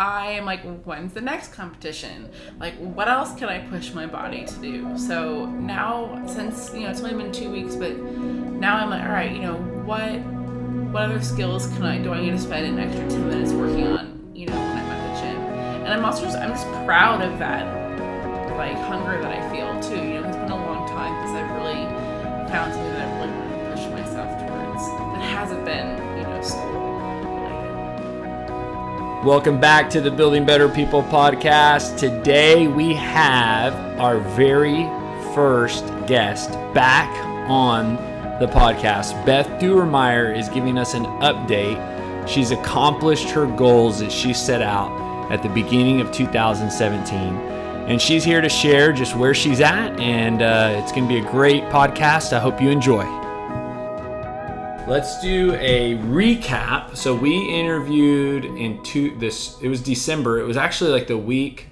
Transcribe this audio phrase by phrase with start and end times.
[0.00, 2.30] I am like, when's the next competition?
[2.58, 4.96] Like, what else can I push my body to do?
[4.96, 9.10] So now, since you know, it's only been two weeks, but now I'm like, all
[9.10, 10.20] right, you know, what
[10.90, 13.88] what other skills can I do I need to spend an extra ten minutes working
[13.88, 14.30] on?
[14.34, 15.36] You know, when I'm at the gym,
[15.84, 17.66] and I'm also just I'm just proud of that
[18.56, 20.02] like hunger that I feel too.
[20.02, 21.84] You know, it's been a long time since I've really
[22.48, 26.40] found something that I really want to push myself towards that hasn't been you know
[26.40, 26.89] school.
[29.24, 31.98] Welcome back to the Building Better People podcast.
[31.98, 34.84] Today we have our very
[35.34, 37.10] first guest back
[37.46, 37.96] on
[38.40, 39.26] the podcast.
[39.26, 42.26] Beth Duermeyer is giving us an update.
[42.26, 44.90] She's accomplished her goals that she set out
[45.30, 47.18] at the beginning of 2017.
[47.90, 51.20] And she's here to share just where she's at, and uh, it's going to be
[51.20, 52.32] a great podcast.
[52.32, 53.19] I hope you enjoy.
[54.90, 56.96] Let's do a recap.
[56.96, 60.40] So we interviewed in two this it was December.
[60.40, 61.68] It was actually like the week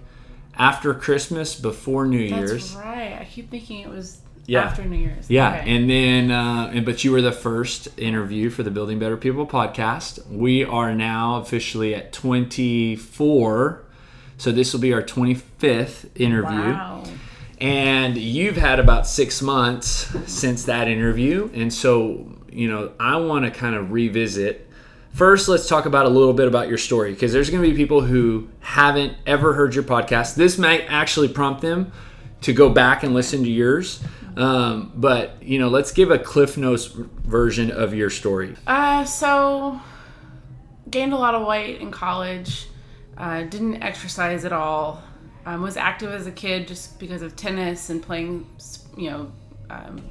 [0.56, 2.74] after Christmas before New That's Year's.
[2.77, 3.19] right.
[3.20, 4.62] I keep thinking it was Yeah.
[4.62, 5.28] after New Year's.
[5.28, 5.69] Yeah, Okay.
[5.77, 9.48] and then uh, and but you were the first interview for the Building Better People
[9.48, 10.24] podcast.
[10.30, 13.83] We are now officially at 24.
[14.36, 16.56] So this will be our 25th interview.
[16.72, 17.02] wow.
[17.61, 21.50] And you've had about six months since that interview.
[21.52, 22.28] And so,
[22.59, 24.69] you know, I want to kind of revisit.
[25.12, 27.77] First, let's talk about a little bit about your story because there's going to be
[27.77, 30.34] people who haven't ever heard your podcast.
[30.34, 31.92] This might actually prompt them
[32.41, 34.03] to go back and listen to yours.
[34.36, 38.56] Um, but, you know, let's give a Cliff Notes version of your story.
[38.67, 39.81] Uh, so
[40.91, 42.67] gained a lot of weight in college.
[43.17, 45.01] Uh, didn't exercise at all.
[45.47, 48.48] Um, was active as a kid just because of tennis and playing,
[48.97, 49.33] you know,
[49.70, 50.03] um,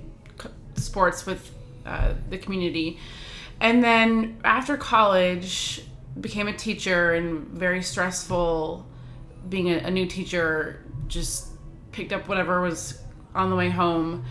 [0.75, 1.51] sports with
[1.87, 2.99] uh, the community.
[3.59, 5.81] And then after college,
[6.19, 8.85] became a teacher and very stressful.
[9.49, 11.49] Being a, a new teacher, just
[11.91, 13.01] picked up whatever was
[13.33, 14.25] on the way home,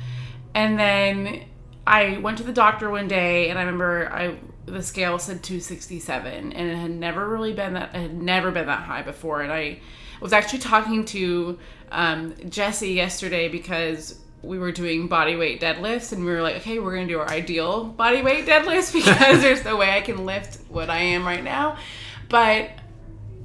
[0.54, 1.44] and then
[1.86, 4.36] I went to the doctor one day, and I remember I
[4.66, 8.66] the scale said 267, and it had never really been that it had never been
[8.66, 9.42] that high before.
[9.42, 9.80] And I
[10.20, 11.58] was actually talking to
[11.92, 16.78] um, Jesse yesterday because we were doing body weight deadlifts, and we were like, okay,
[16.78, 20.58] we're gonna do our ideal body weight deadlifts because there's no way I can lift
[20.68, 21.78] what I am right now.
[22.28, 22.70] But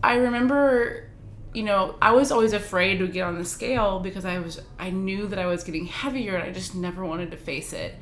[0.03, 1.07] I remember,
[1.53, 4.89] you know, I was always afraid to get on the scale because I was I
[4.89, 7.95] knew that I was getting heavier and I just never wanted to face it.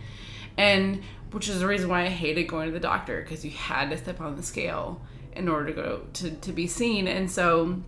[0.57, 1.01] And
[1.31, 3.97] which is the reason why I hated going to the doctor because you had to
[3.97, 5.01] step on the scale
[5.33, 7.07] in order to go to, to be seen.
[7.07, 7.81] And so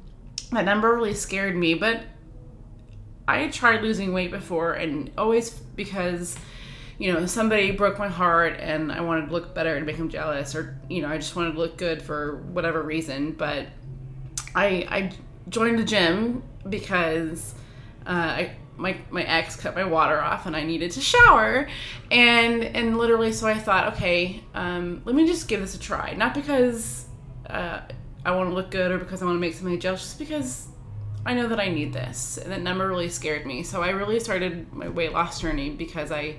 [0.52, 1.74] that number really scared me.
[1.74, 2.04] But
[3.32, 6.38] I tried losing weight before and always because
[6.98, 10.10] you know somebody broke my heart and I wanted to look better and make them
[10.10, 13.68] jealous or you know I just wanted to look good for whatever reason but
[14.56, 15.12] I I
[15.50, 17.56] joined the gym because
[18.06, 21.68] uh, I my my ex cut my water off and I needed to shower.
[22.10, 26.14] And and literally so I thought okay um, let me just give this a try.
[26.14, 27.06] Not because
[27.50, 27.82] uh,
[28.26, 30.68] I want to look good or because I want to make somebody jealous just because
[31.26, 32.38] I know that I need this.
[32.38, 33.64] And that number really scared me.
[33.64, 36.38] So I really started my weight loss journey because I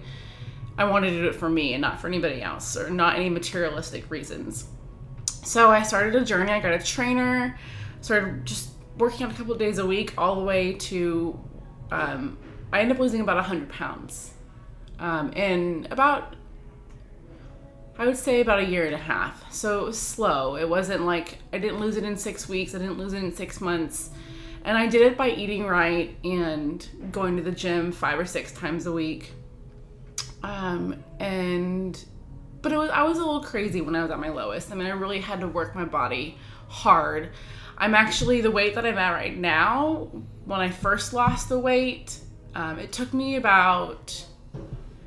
[0.76, 3.28] I wanted to do it for me and not for anybody else or not any
[3.28, 4.69] materialistic reasons.
[5.26, 6.50] So I started a journey.
[6.50, 7.59] I got a trainer,
[8.00, 11.38] started just working out a couple days a week, all the way to
[11.91, 12.38] um,
[12.72, 14.32] I ended up losing about 100 pounds
[14.99, 16.37] um, in about
[17.99, 19.53] I would say about a year and a half.
[19.53, 20.56] So it was slow.
[20.56, 22.75] It wasn't like I didn't lose it in six weeks.
[22.75, 24.10] I didn't lose it in six months.
[24.64, 28.52] And I did it by eating right and going to the gym five or six
[28.52, 29.32] times a week.
[30.42, 32.02] Um, and
[32.62, 34.70] but it was I was a little crazy when I was at my lowest.
[34.70, 37.30] I mean, I really had to work my body hard.
[37.76, 40.08] I'm actually the weight that I'm at right now.
[40.44, 42.18] When I first lost the weight,
[42.54, 44.24] um, it took me about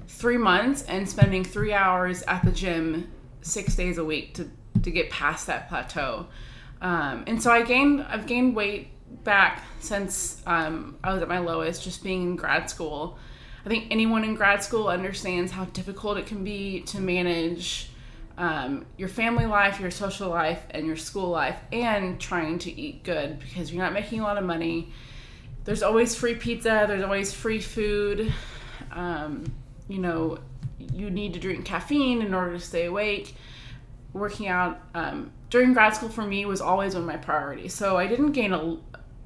[0.07, 3.11] three months and spending three hours at the gym
[3.41, 4.49] six days a week to,
[4.81, 6.27] to get past that plateau.
[6.81, 8.89] Um, and so I gained I've gained weight
[9.23, 13.17] back since um, I was at my lowest, just being in grad school.
[13.65, 17.89] I think anyone in grad school understands how difficult it can be to manage
[18.37, 23.03] um, your family life, your social life, and your school life, and trying to eat
[23.03, 24.91] good because you're not making a lot of money.
[25.63, 26.85] There's always free pizza.
[26.87, 28.31] There's always free food.
[28.91, 29.51] Um,
[29.87, 30.39] you know,
[30.77, 33.35] you need to drink caffeine in order to stay awake.
[34.13, 37.73] Working out um, during grad school for me was always one of my priorities.
[37.73, 38.77] So I didn't gain a,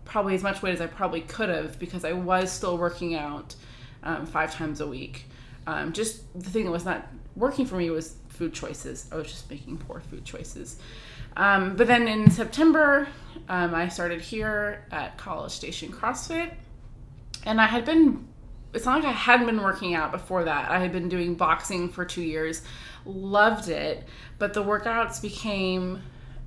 [0.09, 3.55] probably as much weight as I probably could have because I was still working out
[4.03, 5.25] um, five times a week.
[5.67, 9.07] Um, just the thing that was not working for me was food choices.
[9.11, 10.77] I was just making poor food choices.
[11.37, 13.07] Um, but then in September,
[13.47, 16.53] um, I started here at College Station CrossFit,
[17.45, 18.27] and I had been.
[18.71, 20.69] It's not like I hadn't been working out before that.
[20.69, 22.61] I had been doing boxing for two years,
[23.03, 24.07] loved it,
[24.37, 26.03] but the workouts became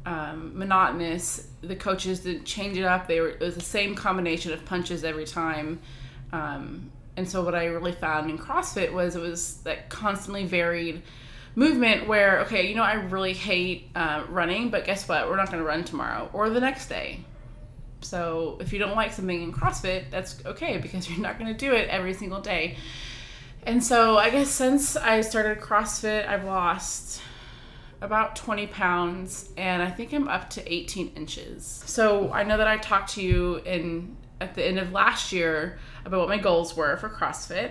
[0.06, 1.48] um, monotonous.
[1.62, 3.06] The coaches didn't change it up.
[3.06, 5.80] They were it was the same combination of punches every time.
[6.32, 11.02] Um, and so what I really found in CrossFit was it was that constantly varied
[11.54, 15.28] movement where okay, you know I really hate uh, running, but guess what?
[15.28, 17.20] We're not going to run tomorrow or the next day.
[18.00, 21.58] So if you don't like something in CrossFit, that's okay because you're not going to
[21.58, 22.76] do it every single day.
[23.64, 27.22] And so I guess since I started CrossFit, I've lost
[28.02, 31.82] about 20 pounds and I think I'm up to 18 inches.
[31.87, 35.78] So I know that I talked to you in at the end of last year
[36.04, 37.70] about what my goals were for CrossFit.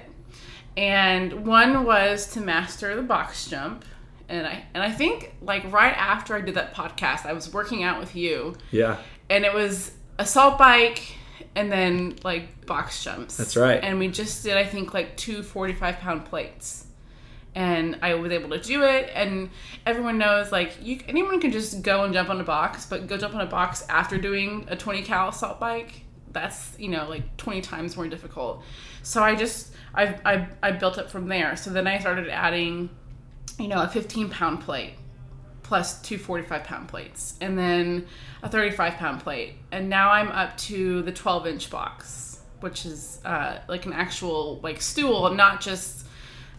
[0.77, 3.83] And one was to master the box jump.
[4.29, 7.83] And I and I think like right after I did that podcast, I was working
[7.83, 8.55] out with you.
[8.71, 8.97] Yeah.
[9.29, 11.17] And it was assault bike
[11.55, 13.35] and then like box jumps.
[13.35, 13.83] That's right.
[13.83, 16.85] And we just did I think like two 45 pound plates
[17.55, 19.09] and I was able to do it.
[19.13, 19.49] And
[19.85, 23.17] everyone knows like you, anyone can just go and jump on a box, but go
[23.17, 26.03] jump on a box after doing a 20 cal assault bike.
[26.31, 28.63] That's you know like 20 times more difficult.
[29.03, 31.55] So I just I I, I built up from there.
[31.55, 32.89] So then I started adding,
[33.59, 34.93] you know, a 15 pound plate
[35.63, 38.05] plus two 45 pound plates, and then
[38.43, 43.21] a 35 pound plate, and now I'm up to the 12 inch box, which is
[43.23, 46.00] uh, like an actual like stool, not just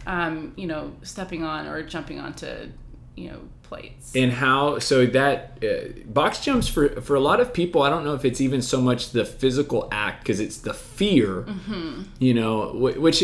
[0.05, 2.69] um, you know, stepping on or jumping onto,
[3.15, 4.15] you know, plates.
[4.15, 8.03] And how so that uh, box jumps for for a lot of people, I don't
[8.03, 12.01] know if it's even so much the physical act because it's the fear, Mm-hmm.
[12.19, 13.23] you know, wh- which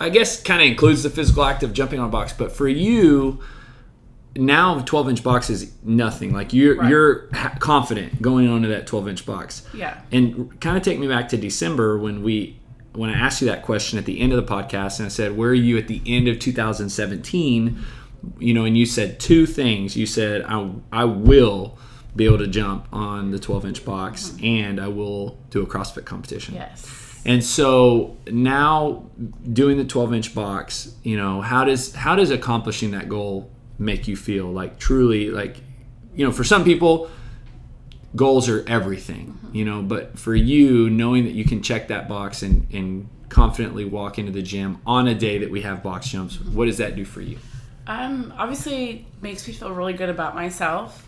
[0.00, 2.32] I guess kind of includes the physical act of jumping on a box.
[2.32, 3.40] But for you,
[4.34, 6.32] now 12 inch box is nothing.
[6.34, 6.90] Like you're Right.
[6.90, 9.66] you're ha- confident going onto that 12 inch box.
[9.72, 9.98] Yeah.
[10.12, 12.58] And kind of take me back to December when we
[12.96, 15.36] when I asked you that question at the end of the podcast and I said,
[15.36, 17.78] "Where are you at the end of 2017?"
[18.38, 19.96] You know, and you said two things.
[19.96, 21.78] You said, "I I will
[22.14, 24.44] be able to jump on the 12 inch box mm-hmm.
[24.44, 27.06] and I will do a CrossFit competition." Yes.
[27.24, 29.04] And so now
[29.52, 34.06] doing the 12 inch box, you know, how does how does accomplishing that goal make
[34.06, 34.46] you feel?
[34.46, 35.56] Like truly like
[36.14, 37.10] you know, for some people
[38.16, 42.42] goals are everything, you know, but for you knowing that you can check that box
[42.42, 46.40] and and confidently walk into the gym on a day that we have box jumps,
[46.40, 47.38] what does that do for you?
[47.86, 51.06] Um, obviously makes me feel really good about myself.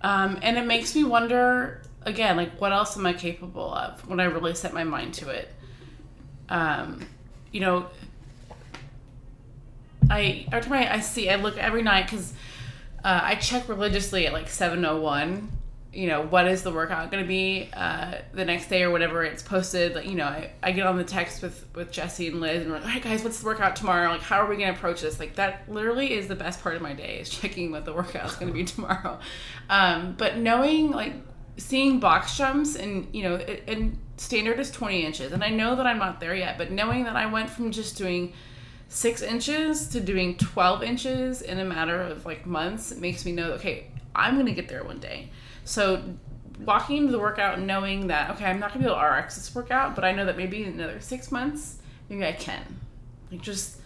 [0.00, 4.20] Um, and it makes me wonder again, like what else am I capable of when
[4.20, 5.52] I really set my mind to it?
[6.48, 7.06] Um,
[7.50, 7.86] you know,
[10.10, 12.32] I every time I, I see, I look every night because
[13.02, 15.48] uh, I check religiously at like seven oh one.
[15.94, 19.22] You know, what is the workout going to be uh, the next day or whatever
[19.22, 19.94] it's posted?
[19.94, 22.70] Like, you know, I, I get on the text with with Jesse and Liz and
[22.70, 24.10] we're like, all right, guys, what's the workout tomorrow?
[24.10, 25.18] Like, how are we going to approach this?
[25.18, 28.36] Like, that literally is the best part of my day is checking what the workout's
[28.36, 29.18] going to be tomorrow.
[29.70, 31.12] Um, but knowing like
[31.56, 35.86] seeing box jumps and you know, and standard is twenty inches, and I know that
[35.86, 38.32] I'm not there yet, but knowing that I went from just doing
[38.88, 43.52] six inches to doing 12 inches in a matter of like months makes me know
[43.52, 45.28] okay i'm gonna get there one day
[45.64, 46.02] so
[46.60, 49.54] walking into the workout knowing that okay i'm not gonna be able to rx this
[49.54, 51.78] workout but i know that maybe in another six months
[52.08, 52.80] maybe i can.
[53.30, 53.80] Like just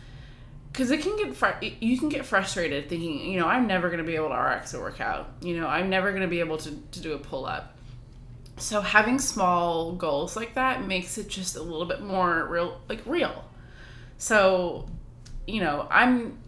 [0.73, 4.02] because it can get fr- you can get frustrated thinking you know i'm never to
[4.02, 5.30] be able to rx a workout.
[5.40, 7.76] You know i'm never to be able to, to do a pull-up.
[8.58, 13.00] So having small goals like that makes it just a little bit more real like
[13.06, 13.44] real.
[14.18, 14.87] So
[15.47, 16.38] you know i'm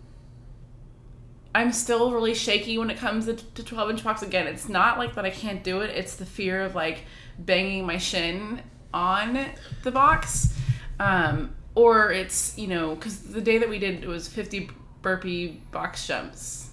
[1.54, 4.23] i'm still really shaky when it comes to, to 12 inch box.
[4.23, 5.90] Again it's not like that i can't do it.
[5.90, 7.04] It's the fear of like
[7.38, 9.47] banging my shin on
[9.83, 10.57] the box.
[10.99, 14.71] Um, or it's you know because the day that we did it was 50
[15.02, 16.71] burpee box jumps.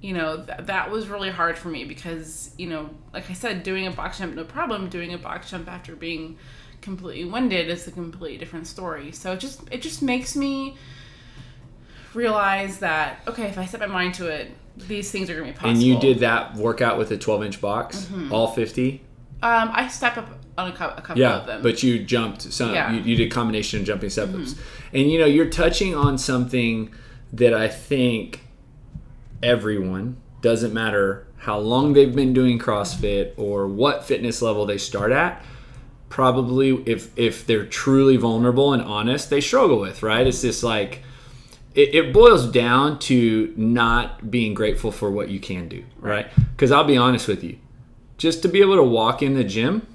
[0.00, 3.62] You know th- that was really hard for me because you know like i said
[3.62, 4.88] doing a box jump no problem.
[4.88, 6.38] Doing a box jump after being
[6.80, 9.12] completely winded is a completely different story.
[9.12, 10.76] So it just it just makes me
[12.14, 15.52] realize that okay if i set my mind to it these things are going to
[15.52, 19.02] be possible And you did that workout with a 12 inch box, all 50?
[19.42, 22.74] um i stepped up on a, a couple Yeah, of them but you jumped some.
[22.74, 22.86] Yeah.
[22.86, 22.94] Mm-hmm.
[22.96, 24.56] You, you did combination of jumping step ups,
[24.92, 26.92] and you know you're touching on something
[27.32, 28.40] that I think
[29.42, 35.12] everyone doesn't matter how long they've been doing CrossFit or what fitness level they start
[35.12, 35.44] at.
[36.08, 40.26] Probably, if if they're truly vulnerable and honest, they struggle with right.
[40.26, 41.02] It's just like
[41.74, 46.28] it, it boils down to not being grateful for what you can do, right?
[46.52, 47.58] Because I'll be honest with you,
[48.16, 49.86] just to be able to walk in the gym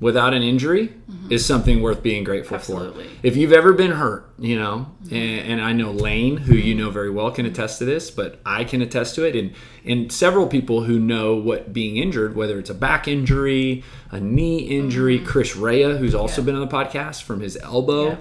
[0.00, 1.30] without an injury mm-hmm.
[1.30, 3.04] is something worth being grateful Absolutely.
[3.04, 3.10] for.
[3.22, 5.14] If you've ever been hurt, you know, mm-hmm.
[5.14, 8.40] and, and I know Lane, who you know very well, can attest to this, but
[8.44, 9.52] I can attest to it, and
[9.84, 14.58] and several people who know what being injured, whether it's a back injury, a knee
[14.58, 15.26] injury, mm-hmm.
[15.26, 16.46] Chris Rea, who's also Yeah.
[16.46, 18.16] been on the podcast from his elbow Yeah.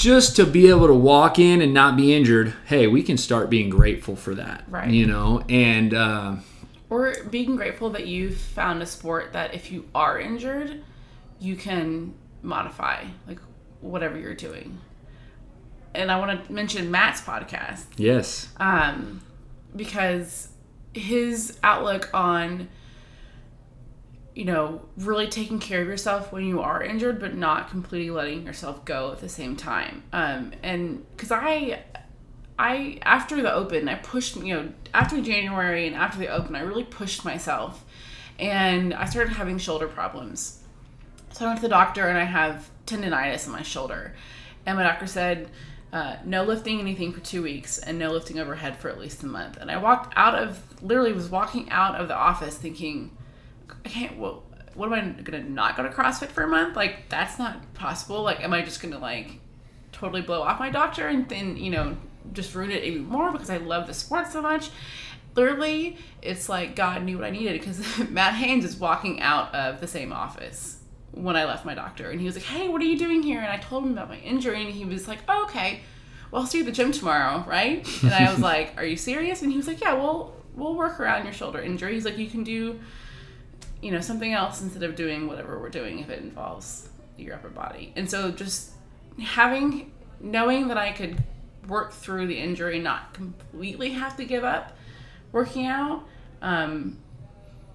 [0.00, 3.50] Just to be able to walk in and not be injured hey we can start
[3.50, 4.90] being grateful for that Right.
[4.90, 6.36] you know and uh,
[6.88, 10.82] Or being grateful that you've found a sport that if you are injured,
[11.38, 13.38] you can modify, like
[13.80, 14.78] whatever you're doing.
[15.94, 19.20] And I want to mention Matt's podcast yes um,
[19.76, 20.48] because
[20.94, 22.68] his outlook on
[24.34, 28.44] you know really taking care of yourself when you are injured but not completely letting
[28.44, 31.82] yourself go at the same time um, and because i
[32.58, 36.60] i after the open i pushed you know after january and after the open i
[36.60, 37.84] really pushed myself
[38.38, 40.60] and i started having shoulder problems
[41.32, 44.14] so I went to the doctor and I have tendonitis in my shoulder.
[44.66, 45.48] And my doctor said,
[45.92, 49.26] uh, no lifting anything for two weeks and no lifting overhead for at least a
[49.26, 49.56] month.
[49.56, 53.10] And I walked out of, literally was walking out of the office thinking,
[53.84, 56.76] I can't, well, what am I going to not go to CrossFit for a month?
[56.76, 58.22] Like, that's not possible.
[58.22, 59.40] Like, am I just going to, like,
[59.92, 61.96] totally blow off my doctor and then, you know,
[62.32, 64.70] just ruin it even more because I love the sport so much?
[65.36, 69.80] Literally, it's like God knew what I needed because Matt Haynes is walking out of
[69.80, 70.78] the same office
[71.12, 72.10] when I left my doctor.
[72.10, 73.40] And he was like, Hey, what are you doing here?
[73.40, 74.62] And I told him about my injury.
[74.62, 75.80] And he was like, oh, Okay,
[76.30, 77.86] well, I'll see you at the gym tomorrow, right?
[78.02, 79.42] And I was like, Are you serious?
[79.42, 81.94] And he was like, Yeah, we'll, we'll work around your shoulder injury.
[81.94, 82.80] He's like, You can do,
[83.82, 87.48] you know, something else instead of doing whatever we're doing if it involves your upper
[87.48, 87.92] body.
[87.96, 88.72] And so just
[89.22, 91.22] having, knowing that I could
[91.66, 94.76] work through the injury, not completely have to give up
[95.32, 96.04] working out,
[96.42, 96.98] um,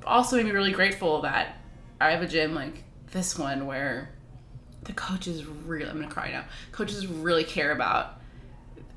[0.05, 1.57] also made me really grateful that
[1.99, 4.09] I have a gym like this one where
[4.83, 6.45] the coaches really I'm gonna cry now.
[6.71, 8.19] Coaches really care about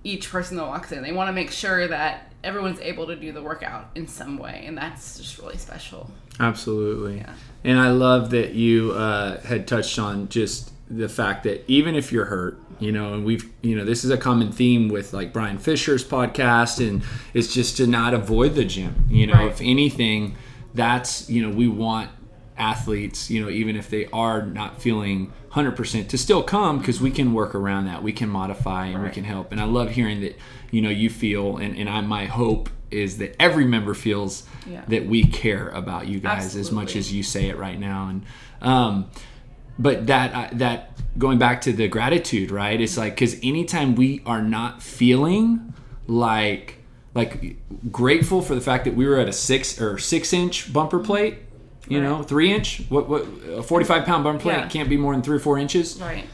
[0.04, 1.02] each person that walks in.
[1.02, 4.62] They want to make sure that everyone's able to do the workout in some way,
[4.66, 6.10] and that's just really special.
[6.40, 7.32] absolutely Yeah.
[7.64, 12.12] and i love that you uh, had touched on just the fact that even if
[12.12, 15.32] you're hurt you know and we've you know this is a common theme with like
[15.32, 17.02] brian fisher's podcast and
[17.34, 19.50] it's just to not avoid the gym you know Right.
[19.50, 20.36] if anything
[20.74, 22.08] that's you know we want
[22.56, 27.10] athletes you know even if they are not feeling 100% to still come because we
[27.10, 30.20] can work around that we can modify and we can help and i love hearing
[30.20, 30.36] that
[30.70, 34.82] you know you feel and, and I, my hope is that every member feels Yeah.
[34.88, 38.22] that we care about you guys as much as you say it right now and
[38.62, 39.10] um
[39.78, 44.22] but that uh, that going back to the gratitude right it's like because anytime we
[44.26, 45.72] are not feeling
[46.06, 46.76] like
[47.14, 47.56] like
[47.92, 51.38] grateful for the fact that we were at a six or six inch bumper plate
[51.88, 54.68] you know three inch what what a 45 pound bumper plate Yeah.
[54.68, 56.24] can't be more than three or four inches Right.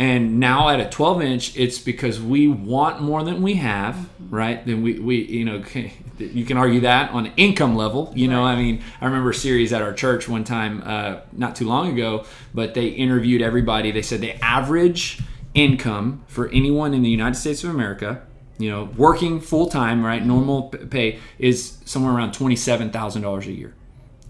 [0.00, 4.34] And now at a 12 inch it's because we want more than we have Mm-hmm.
[4.34, 4.66] right?
[4.66, 5.62] Then we, we you know
[6.18, 8.44] you can argue that on income level you know?
[8.44, 11.92] I mean i remember a series at our church one time uh, not too long
[11.92, 13.90] ago but they interviewed everybody.
[13.90, 15.20] They said the average
[15.54, 18.22] income for anyone in the united states of america
[18.58, 23.74] you know working full-time right normal pay is somewhere around $27000 a year.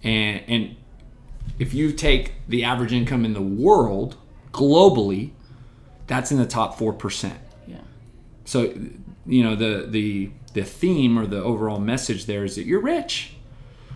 [0.02, 0.76] And and
[1.58, 4.16] if you take the average income in the world
[4.52, 5.32] globally
[6.10, 7.32] that's in the top 4%.
[7.68, 7.76] Yeah.
[8.44, 8.74] So,
[9.24, 13.34] you know, the the the theme or the overall message there is that you're rich.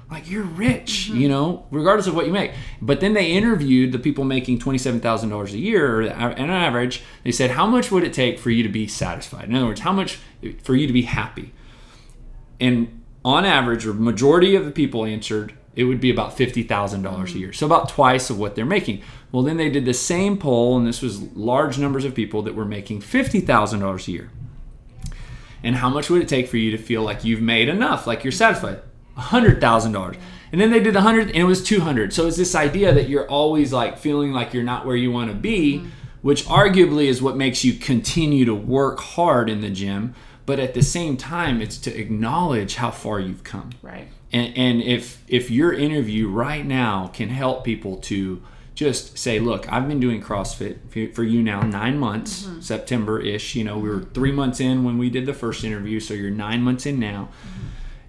[0.09, 1.21] Like you're rich, mm-hmm.
[1.21, 2.53] you know, regardless of what you make.
[2.81, 7.03] But then they interviewed the people making twenty-seven thousand dollars a year, or on average,
[7.25, 9.81] they said, "How much would it take for you to be satisfied?" In other words,
[9.81, 10.21] how much
[10.63, 11.53] for you to be happy?
[12.61, 17.03] And on average, or majority of the people answered, it would be about fifty thousand
[17.03, 17.41] dollars a mm-hmm.
[17.41, 19.03] year, so about twice of what they're making.
[19.35, 22.55] Well, then they did the same poll, and this was large numbers of people that
[22.55, 24.31] were making fifty thousand dollars a year.
[25.61, 28.23] And how much would it take for you to feel like you've made enough, like
[28.23, 28.81] you're satisfied?
[29.17, 30.19] hundred thousand dollars.
[30.53, 32.13] And then they did a hundred, and it was two hundred.
[32.13, 35.31] So it's this idea that you're always like feeling like you're not where you want
[35.31, 35.89] to be, mm-hmm.
[36.23, 40.15] which arguably is what makes you continue to work hard in the gym.
[40.47, 43.71] But at the same time, it's to acknowledge how far you've come.
[43.83, 44.07] Right.
[44.33, 48.41] And, and if if your interview right now can help people to
[48.75, 52.61] just say, look, I've been doing CrossFit for- you now nine months, mm-hmm.
[52.61, 53.55] September ish.
[53.55, 54.13] You know, we were mm-hmm.
[54.13, 57.29] three months in when we did the first interview, so you're nine months in now.
[57.31, 57.61] Mm-hmm.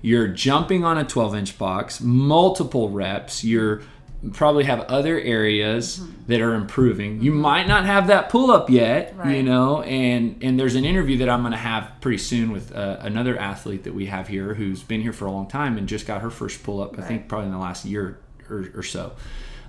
[0.02, 3.44] You're jumping on a 12 inch box, multiple reps.
[3.44, 3.82] You're
[4.34, 7.22] probably have other areas that are improving.
[7.22, 11.18] You might not have that pull up yet, you know, and and there's an interview
[11.20, 14.54] that I'm going to have pretty soon with uh, another athlete that we have here
[14.54, 16.98] who's been here for a long time and just got her first pull up.
[16.98, 18.20] I think probably in the last year
[18.50, 19.14] or, or so.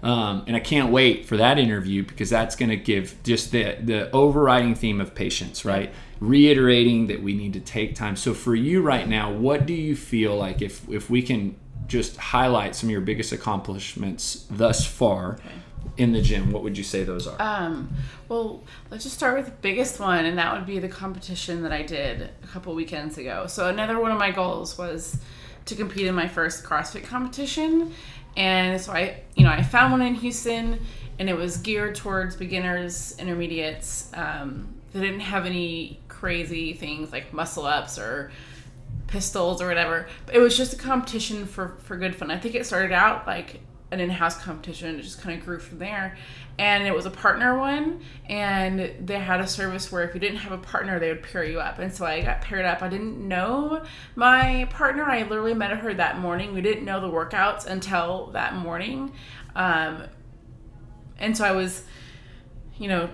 [0.03, 3.77] Um, and I can't wait for that interview because that's going to give just the
[3.81, 5.93] the overriding theme of patience, right?
[6.21, 8.17] Reiterating that we need to take time.
[8.17, 12.17] So for you right now, what do you feel like if if we can just
[12.17, 15.39] highlight some of your biggest accomplishments thus far
[15.97, 16.53] in the gym?
[16.53, 17.41] What would you say those are?
[17.41, 17.91] Um,
[18.29, 21.73] well, let's just start with the biggest one, and that would be the competition that
[21.73, 23.47] I did a couple weekends ago.
[23.47, 25.19] So another one of my goals was
[25.67, 27.93] to compete in my first CrossFit competition,
[28.37, 30.81] and so I, you know, I found one in Houston,
[31.19, 34.11] and it was geared towards beginners, intermediates.
[34.15, 38.31] Um, they didn't have any crazy things like muscle ups or
[39.07, 40.09] pistols or whatever.
[40.25, 42.31] But it was just a competition for for good fun.
[42.31, 44.99] I think it started out like an in-house competition.
[44.99, 46.17] It just kind of grew from there.
[46.59, 50.39] And it was a partner one, and they had a service where if you didn't
[50.39, 51.79] have a partner, they would pair you up.
[51.79, 52.83] And so I got paired up.
[52.83, 55.05] I didn't know my partner.
[55.05, 56.55] I literally met her that morning.
[56.55, 59.13] We didn't know the workouts until that morning.
[59.55, 60.05] Um,
[61.19, 61.85] and so I was,
[62.79, 63.09] you know,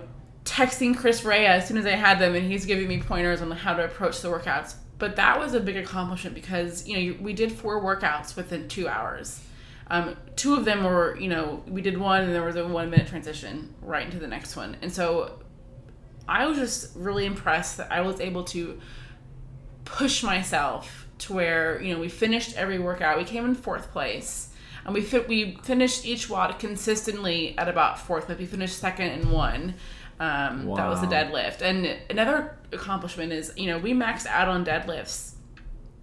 [0.45, 3.51] texting Chris Rea as soon as I had them, and he's giving me pointers on
[3.51, 4.75] how to approach the workouts.
[4.99, 8.87] But that was a big accomplishment because you know we did four workouts within two
[8.87, 9.41] hours.
[9.93, 12.89] Um, two of them were, you know, we did one, and there was a one
[12.89, 15.39] minute transition right into the next one, and so
[16.27, 18.79] I was just really impressed that I was able to
[19.85, 23.17] push myself to where you know we finished every workout.
[23.19, 24.49] We came in fourth place,
[24.85, 28.27] and we fit, we finished each WOD consistently at about fourth.
[28.27, 29.75] But we finished second and one.
[30.19, 31.11] Um, That was the Wow.
[31.23, 31.61] deadlift.
[31.61, 35.33] And another accomplishment is you know we maxed out on deadlifts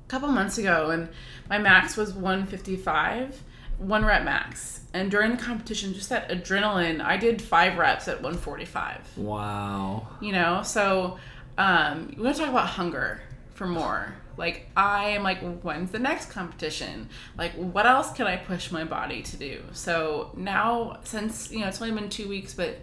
[0.07, 1.09] a couple months ago, and
[1.49, 3.43] my max was 155,
[3.81, 4.81] one rep max.
[4.93, 10.07] And during the competition, just that adrenaline, I did five reps at 145 Wow.
[10.21, 11.19] you know so
[11.59, 13.21] um we want to talk about hunger
[13.55, 14.15] for more.
[14.37, 17.09] Like i am like when's the next competition?
[17.37, 19.63] Like what else can i push my body to do?
[19.73, 22.79] So now since you know it's only been two weeks but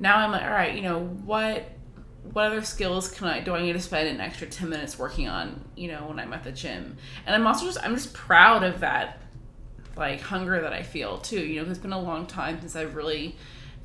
[0.00, 1.70] now i'm like all right you know what
[2.32, 5.28] what other skills can i do i need to spend an extra 10 minutes working
[5.28, 6.96] on you know when i'm at the gym?
[7.26, 9.20] And i'm also just i'm just proud of that
[9.96, 11.40] like hunger that I feel too.
[11.40, 13.36] You know, it's been a long time since I've really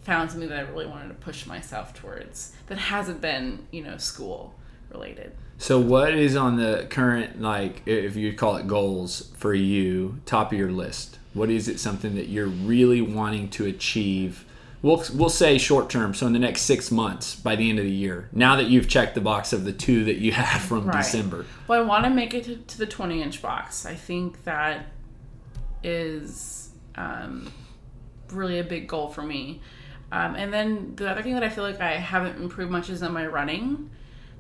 [0.01, 3.97] found something that I really wanted to push myself towards that hasn't been, you know,
[3.97, 4.55] school
[4.91, 5.33] related.
[5.57, 10.51] So what is on the current like if you call it goals for you, top
[10.51, 11.17] of your list?
[11.33, 14.45] What is it something that you're really wanting to achieve?
[14.81, 17.85] We'll we'll say short term, so in the next 6 months by the end of
[17.85, 18.29] the year.
[18.31, 20.97] Now that you've checked the box of the two that you have from Right.
[21.03, 21.45] December.
[21.67, 23.85] Well, I want to make it to, to the 20 inch box.
[23.85, 24.85] I think that
[25.83, 27.51] is um,
[28.31, 29.61] really a big goal for me.
[30.11, 33.03] Um, and then the other thing that I feel like I haven't improved much is
[33.03, 33.89] on my running.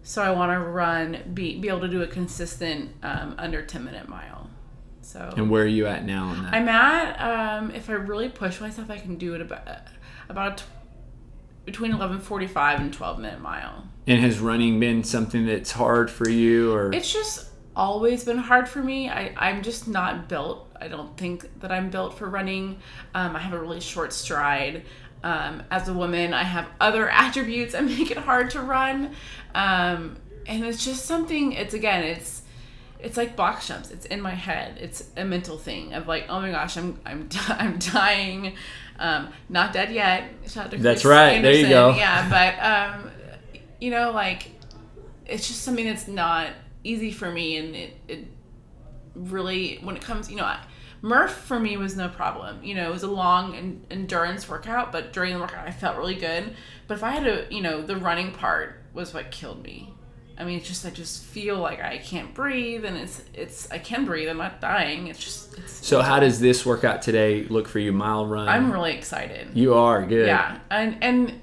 [0.01, 3.83] So I want to run, be, be able to do a consistent um, under 10
[3.83, 4.49] minute mile.
[5.01, 6.53] So And where are you at now on that?
[6.53, 7.19] I'm at,
[7.59, 9.67] um, if I really push myself, I can do it about,
[10.29, 10.63] about t-
[11.65, 13.87] between 11.45 and 12 minute mile.
[14.07, 17.48] and has running been something that's hard for you or It's just
[17.79, 19.09] always been hard for me.
[19.09, 20.69] I, I'm just not built.
[20.79, 22.77] I don't think that I'm built for running.
[23.15, 24.83] Um, I have a really short stride.
[25.23, 29.15] Um, as a woman, I have other attributes that make it hard to run.
[29.55, 32.41] Um, and it's just something, it's again, it's,
[32.99, 33.91] it's like box jumps.
[33.91, 34.77] It's in my head.
[34.81, 38.55] It's a mental thing of like, oh my gosh, I'm I'm I'm dying,
[38.97, 40.25] um, not dead yet.
[40.47, 41.41] Shout out to That's Chris right.
[41.41, 41.95] There you go.
[41.95, 43.11] Yeah, but um,
[43.79, 44.51] you know, like
[45.25, 46.49] it's just something that's not
[46.83, 48.27] easy for me, and it it
[49.15, 50.45] really when it comes, you know.
[50.45, 50.63] I,
[51.01, 52.61] Murph for me was no problem.
[52.61, 55.95] You know, it was a long en- endurance workout, but during the workout I felt
[55.95, 56.53] really good.
[56.89, 59.93] But if I had to, you know, the running part was what killed me.
[60.37, 63.77] I mean, it's just I just feel like I can't breathe, and it's it's I
[63.77, 64.27] can breathe.
[64.27, 65.07] I'm not dying.
[65.07, 65.87] It's just it's.
[65.87, 67.93] So how does this workout today look for you?
[67.93, 68.49] Mile run.
[68.49, 69.49] I'm really excited.
[69.53, 70.27] you are good.
[70.27, 71.39] Yeah, and and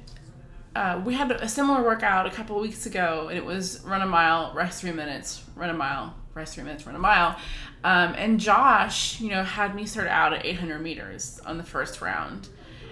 [0.76, 4.06] uh, we had a similar workout a couple weeks ago, and it was run a
[4.06, 7.34] mile, rest three minutes, run a mile, rest three minutes, run a mile.
[7.82, 12.02] Um, and Josh, you know, had me start out at 800 meters on the first
[12.02, 12.50] round,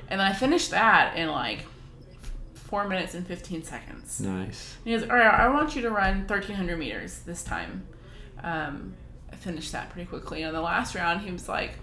[0.08, 1.66] and then I finished that in like
[2.54, 4.18] four minutes and 15 seconds.
[4.18, 4.76] Nice.
[4.84, 7.86] And he goes, all right, I want you to run 1,300 meters this time.
[8.42, 8.94] Um,
[9.30, 10.42] I finished that pretty quickly.
[10.42, 11.74] And on the last round, he was like,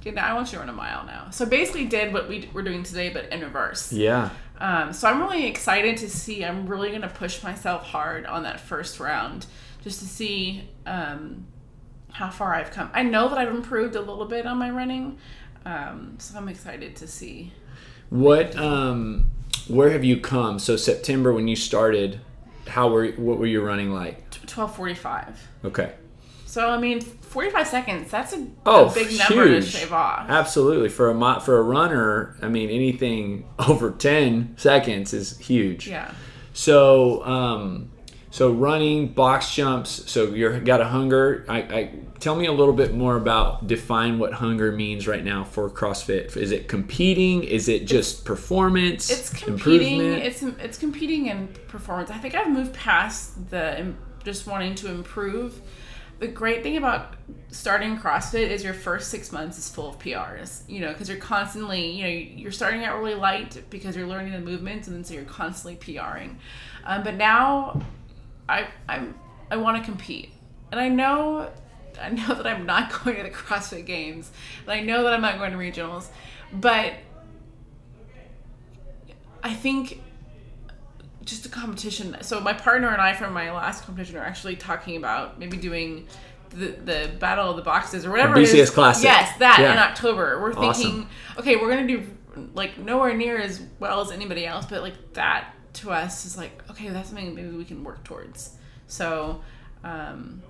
[0.00, 1.30] okay, now I want you to run a mile now.
[1.30, 3.92] So basically did what we were doing today, but in reverse.
[3.92, 4.30] Yeah.
[4.60, 6.44] Um, so I'm really excited to see.
[6.44, 9.46] I'm really going to push myself hard on that first round
[9.82, 11.46] just to see um,
[12.12, 12.90] how far I've come.
[12.92, 15.18] I know that I've improved a little bit on my running.
[15.64, 17.52] Um, so I'm excited to see.
[18.10, 19.30] What um
[19.68, 20.58] where have you come?
[20.58, 22.20] So September when you started,
[22.66, 24.18] how were what were you running like?
[24.32, 25.48] 1245.
[25.64, 25.92] Okay.
[26.50, 28.10] So I mean, 45 seconds.
[28.10, 30.28] That's a, Oh, a big number to shave off.
[30.28, 30.88] Absolutely.
[30.88, 35.86] For a for a runner, I mean anything over 10 seconds is huge.
[35.86, 36.12] Yeah.
[36.52, 37.92] So, um,
[38.32, 40.10] so running, box jumps.
[40.10, 41.46] So you're got a hunger.
[41.48, 45.44] I, I tell me a little bit more about define what hunger means right now
[45.44, 46.36] for CrossFit.
[46.36, 47.44] Is it competing?
[47.44, 49.08] Is it just performance?
[49.08, 50.00] It's competing.
[50.00, 52.10] It's it's competing in performance.
[52.10, 55.60] I think I've moved past the just wanting to improve.
[56.20, 57.16] The great thing about
[57.50, 60.68] starting CrossFit is your first six months is full of PRs.
[60.68, 64.32] You know, because you're constantly, you know, you're starting out really light because you're learning
[64.32, 66.36] the movements, and then so you're constantly PRing.
[66.84, 67.80] Um, but now,
[68.48, 69.18] I I'm
[69.50, 70.30] I want to compete,
[70.70, 71.50] and I know.
[72.00, 74.30] I know that I'm not going to the CrossFit Games,
[74.62, 76.08] and I know that I'm not going to regionals,
[76.52, 76.94] but
[79.42, 80.02] I think
[81.30, 82.16] just a competition.
[82.22, 86.06] So my partner and I from my last competition are actually talking about maybe doing
[86.50, 88.36] the the battle of the boxes or whatever.
[88.36, 88.70] it BCS is.
[88.70, 89.04] Classic.
[89.04, 89.72] Yes, that Yeah.
[89.72, 90.40] in October.
[90.40, 90.72] We're Awesome.
[90.82, 92.06] thinking, okay, we're gonna do
[92.54, 96.62] like nowhere near as well as anybody else, but like that to us is like
[96.70, 98.50] okay, that's something maybe we can work towards.
[98.86, 99.40] So.
[99.84, 100.42] Um,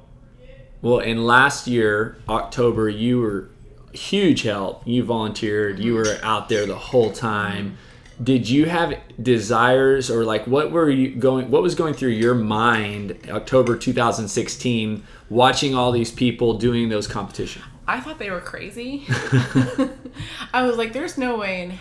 [0.82, 3.50] Well, in last year, October, you were
[3.92, 4.82] huge help.
[4.86, 5.78] You volunteered.
[5.78, 7.76] You were out there the whole time.
[8.22, 12.34] Did you have desires or like what were you going what was going through your
[12.34, 17.64] mind October 2016 watching all these people doing those competitions?
[17.86, 19.04] I thought they were crazy.
[20.52, 21.78] I was like, there's no way in,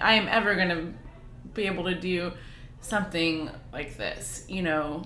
[0.00, 0.92] I am ever going to
[1.54, 2.32] be able to do
[2.80, 4.44] something like this.
[4.48, 5.04] You know,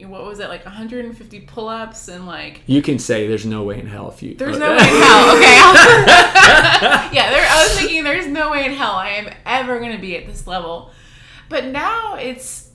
[0.00, 2.62] what was it, like 150 pull ups and like.
[2.66, 5.02] You can say there's no way in hell if you There's uh, no way in
[5.02, 5.36] hell.
[5.36, 5.46] Okay.
[7.16, 10.00] yeah, there, I was thinking there's no way in hell I am ever going to
[10.00, 10.90] be at this level.
[11.48, 12.70] But now it's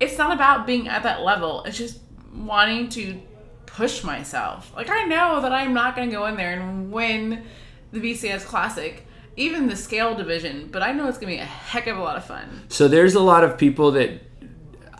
[0.00, 1.64] it's not about being at that level.
[1.64, 2.00] It's just
[2.32, 3.20] wanting to
[3.66, 4.72] push myself.
[4.76, 7.44] Like I know that I'm not going to go in there and win
[7.92, 11.46] the BCS Classic, even the scale division, but I know it's going to be a
[11.46, 12.64] heck of a lot of fun.
[12.68, 14.20] So there's a lot of people that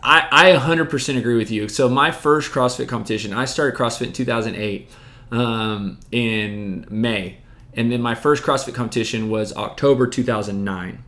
[0.05, 1.67] I, I 100% agree with you.
[1.67, 4.89] So my first CrossFit competition, I started CrossFit in 2008
[5.31, 7.39] um, in May,
[7.73, 11.03] and then my first CrossFit competition was October 2009.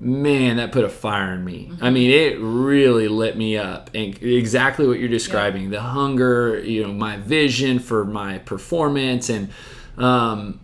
[0.00, 1.70] Man, that put a fire in me.
[1.80, 6.82] I mean, it really lit me up, and exactly what you're describing the hunger, you
[6.82, 9.50] know, my vision for my performance, and
[9.96, 10.60] um,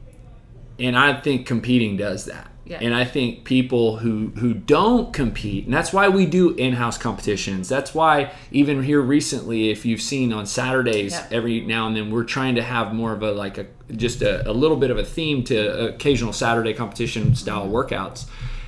[0.81, 2.50] and I think competing does that.
[2.71, 2.79] Yeah.
[2.81, 7.69] And I think people who who don't compete, and that's why we do in-house competitions.
[7.69, 11.27] That's why even here recently, if you've seen on Saturdays, Yeah.
[11.33, 14.49] every now and then we're trying to have more of a like a just a,
[14.49, 18.27] a little bit of a theme to occasional Saturday competition style workouts.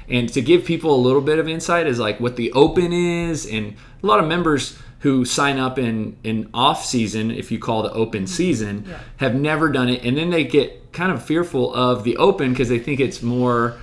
[0.09, 3.47] And to give people a little bit of insight is like what the open is,
[3.47, 7.85] and a lot of members who sign up in in off season, if you call
[7.85, 8.27] the open mm-hmm.
[8.27, 8.99] season, Yeah.
[9.19, 12.69] have never done it, and then they get kind of fearful of the open because
[12.69, 13.77] they think it's more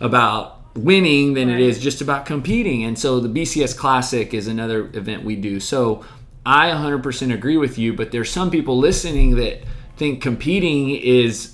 [0.00, 1.62] about winning than it Right.
[1.62, 2.84] is just about competing.
[2.84, 5.60] And so the BCS Classic is another event we do.
[5.60, 6.04] So
[6.44, 9.62] I 100% agree with you, but there's some people listening that
[9.96, 11.52] think competing is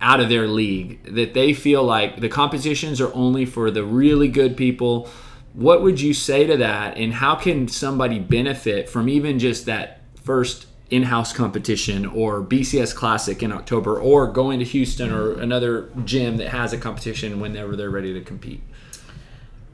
[0.00, 4.28] out of their league, that they feel like the competitions are only for the really
[4.28, 5.08] good people.
[5.54, 6.96] What would you say to that?
[6.96, 12.94] And how can somebody benefit from even just that first in house competition or BCS
[12.94, 17.74] Classic in October or going to Houston or another gym that has a competition whenever
[17.74, 18.62] they're ready to compete?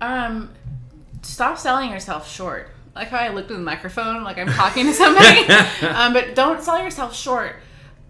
[0.01, 0.51] Um,
[1.23, 2.71] stop selling yourself short.
[2.95, 5.47] Like how I looked at the microphone, like I'm talking to somebody.
[5.87, 7.57] um, but don't sell yourself short.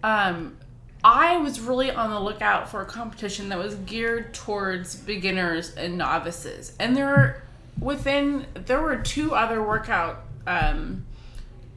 [0.01, 0.57] Um,
[1.03, 5.97] I was really on the lookout for a competition that was geared towards beginners and
[5.97, 7.43] novices, and there were
[7.79, 11.05] within there were two other workout um,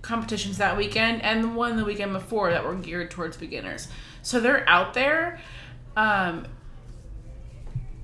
[0.07, 3.88] competitions that weekend, and the one the weekend before that were geared towards beginners.
[4.23, 5.40] So they're out there.
[5.97, 6.47] Um,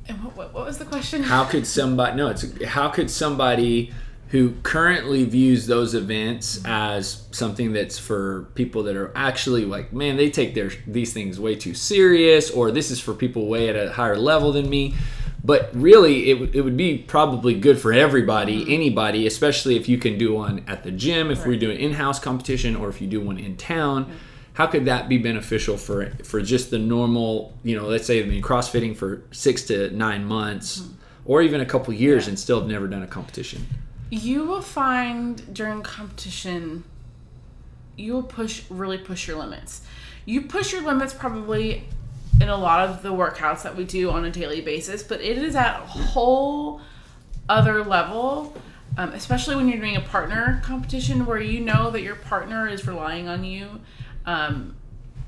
[0.09, 1.23] and what, what, what was the question?
[1.23, 3.93] how could somebody no it's how could somebody
[4.29, 10.17] who currently views those events as something that's for people that are actually like man
[10.17, 13.77] they take their these things way too serious or this is for people way at
[13.77, 14.95] a higher level than me
[15.45, 18.73] but really it, would- it would be probably good for everybody mm-hmm.
[18.73, 22.19] anybody especially if you can do one at the gym if we do an in-house
[22.19, 24.11] competition or if you do one in town.
[24.55, 28.29] How could that be beneficial for for just the normal you know let's say i've
[28.29, 30.93] been crossfitting for six to nine months mm-hmm.
[31.25, 33.67] or even a couple years and still have never done a competition?
[34.11, 36.85] You will find during competition,
[37.97, 39.81] you will push really push your limits.
[40.27, 41.85] you push your limits probably
[42.41, 45.39] in a lot of the workouts that we do on a daily basis, but it
[45.39, 46.81] is at a whole
[47.49, 48.55] other level,
[48.97, 52.87] um, especially when you're doing a partner competition where you know that your partner is
[52.87, 53.81] relying on you.
[54.27, 54.77] Um,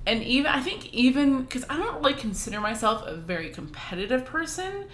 [0.06, 4.84] and even, I think, even because I don't really consider myself a very competitive person,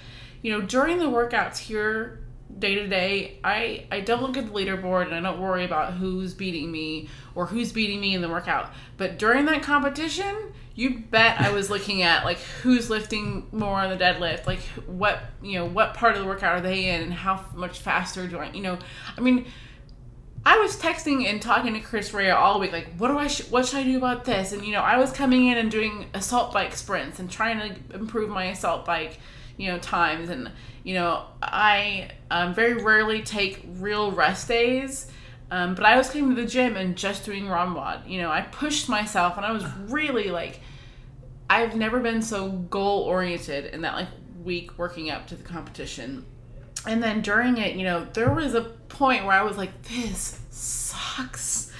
[0.43, 2.21] you know, during the workouts here
[2.59, 5.95] day to day, I I don't look at the leaderboard and I don't worry about
[5.95, 8.71] who's beating me or who's beating me in the workout.
[8.97, 13.91] But during that competition, you bet I was looking at like who's lifting more on
[13.91, 17.13] the deadlift, like what you know what part of the workout are they in, and
[17.13, 18.79] how much faster do I you know
[19.17, 19.47] I mean.
[20.43, 23.51] I was texting and talking to Chris Rea all week, like, what do I, sh-
[23.51, 24.53] what should I do about this?
[24.53, 27.95] And you know, I was coming in and doing assault bike sprints and trying to
[27.95, 29.19] improve my assault bike,
[29.61, 30.31] you know, times.
[30.31, 30.51] And
[30.83, 35.07] you know, I um, very rarely take real rest days.
[35.51, 38.09] Um, but I was coming to the gym and just doing ROMWOD.
[38.09, 40.61] You know, I pushed myself and I was really like,
[41.49, 44.09] I've never been so goal oriented in that like
[44.45, 46.25] week working up to the competition.
[46.87, 50.41] And then during it, you know, there was a point where I was like, this
[50.51, 51.73] sucks.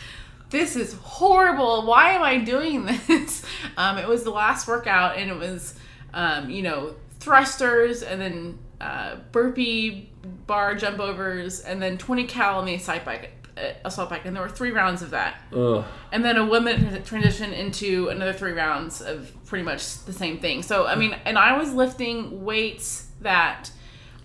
[0.51, 1.87] This is horrible.
[1.87, 3.45] Why am I doing this?
[3.77, 5.75] Um, it was the last workout and it was,
[6.13, 10.11] um, you know, thrusters and then uh, burpee
[10.47, 14.25] bar jump overs and then 20 cal on the assault bike, uh, assault bike.
[14.25, 15.43] And there were three rounds of that.
[15.53, 15.85] Ugh.
[16.13, 20.63] And then a woman transitioned into another three rounds of pretty much the same thing.
[20.63, 23.71] So, I mean, and I was lifting weights that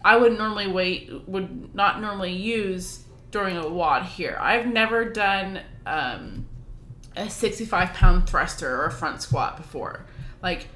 [0.03, 4.37] I would normally weight, would not normally use during a WOD here.
[4.39, 6.45] I've never done um,
[7.17, 10.05] a 65 pound thruster or a front squat before.
[10.41, 10.67] Like,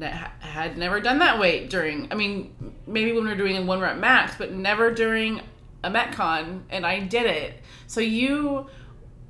[0.00, 2.54] had never done that weight during i mean
[2.86, 5.40] maybe when we are doing a one rep max but never during
[5.84, 7.54] a metcon and i did it.
[7.86, 8.66] So you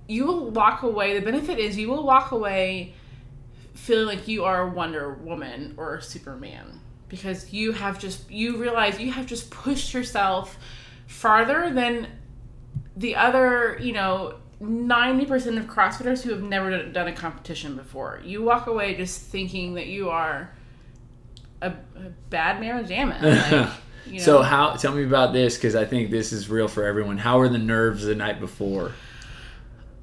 [0.09, 2.95] you will walk away the benefit is you will walk away
[3.75, 8.57] feeling like you are a wonder woman or a superman because you have just you
[8.57, 10.59] realize you have just pushed yourself
[11.07, 12.07] farther than
[12.97, 18.21] the other you know 90% of CrossFitters who have never done a competition before.
[18.25, 20.51] You walk away just thinking that you are
[21.61, 23.21] a, a bad jamma.
[23.23, 23.71] Like,
[24.07, 24.19] you know.
[24.19, 24.75] So how?
[24.75, 27.19] Tell me about this because I think this is real for everyone.
[27.19, 28.93] How were the nerves the night before?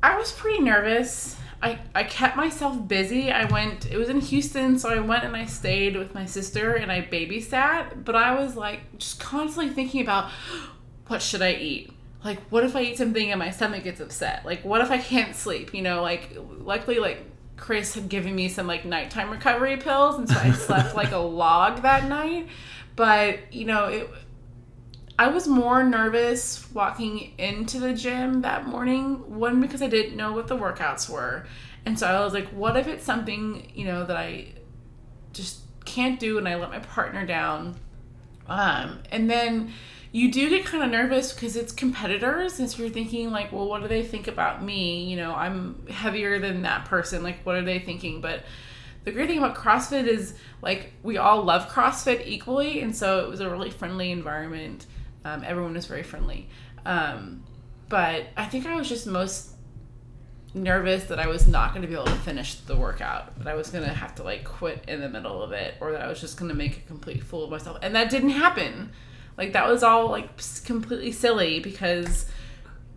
[0.04, 1.38] I was pretty nervous.
[1.62, 3.32] I, I kept myself busy.
[3.32, 6.76] I went, it was in Houston, so I went and I stayed with my sister
[6.76, 8.06] and I babysat.
[8.06, 10.32] But I was like just constantly thinking about
[11.08, 11.92] what should I eat?
[12.24, 14.46] Like, what if I eat something and my stomach gets upset?
[14.46, 15.74] Like, what if I can't sleep?
[15.74, 17.26] You know, like, luckily, like,
[17.60, 21.18] Chris had given me some like nighttime recovery pills, and so I slept like a
[21.18, 22.48] log that night.
[22.96, 24.10] But you know, it.
[25.18, 29.38] I was more nervous walking into the gym that morning.
[29.38, 31.46] One because I didn't know what the workouts were,
[31.86, 34.48] and so I was like, "What if it's something you know that I
[35.34, 37.76] just can't do, and I let my partner down?"
[38.48, 39.74] Um, and then
[40.12, 43.68] you do get kind of nervous because it's competitors and so you're thinking like well
[43.68, 45.04] what do they think about me?
[45.06, 48.22] You know i'm heavier than that person like what are they thinking?
[48.22, 48.44] But
[49.06, 53.30] the great thing about crossfit is like we all love crossfit equally and so it
[53.30, 54.86] was a really friendly environment.
[55.26, 56.50] Um, everyone was very friendly.
[56.86, 57.44] Um,
[57.90, 59.56] but i think i was just most
[60.54, 63.54] nervous that i was not going to be able to finish the workout that i
[63.54, 66.08] was going to have to like quit in the middle of it or that i
[66.08, 68.92] was just going to make a complete fool of myself and that didn't happen
[69.40, 70.30] like that was all like
[70.66, 72.26] completely silly because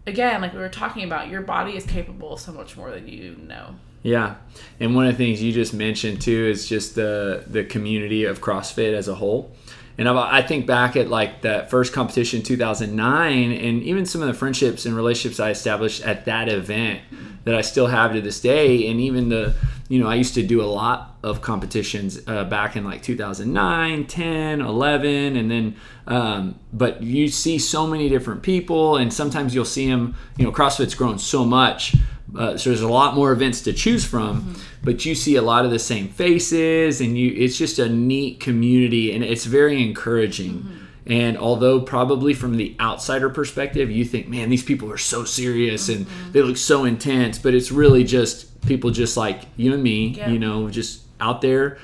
[0.06, 3.06] again, like we were talking about, your body is capable of so much more than
[3.06, 3.76] you know.
[4.02, 4.34] Yeah,
[4.80, 8.40] and one of the things you just mentioned too is just the the community of
[8.40, 9.52] CrossFit as a whole.
[9.98, 14.28] And I think back at like that first competition in 2009, and even some of
[14.28, 17.02] the friendships and relationships I established at that event
[17.44, 19.54] that I still have to this day, and even the
[19.92, 24.06] you know, I used to do a lot of competitions uh, back in like 2009,
[24.06, 25.76] 10, 11, and then,
[26.06, 30.50] um, but you see so many different people, and sometimes you'll see them, you know,
[30.50, 31.94] CrossFit's grown so much.
[32.36, 34.60] Uh, so there's a lot more events to choose from, mm-hmm.
[34.82, 38.40] but you see a lot of the same faces, and you it's just a neat
[38.40, 40.60] community, and it's very encouraging.
[40.60, 40.82] Mm-hmm.
[41.06, 45.88] And although probably from the outsider perspective, you think, man, these people are so serious
[45.88, 46.08] mm-hmm.
[46.08, 50.08] and they look so intense, but it's really just people just like you and me,
[50.08, 50.28] yeah.
[50.28, 51.78] you know, just out there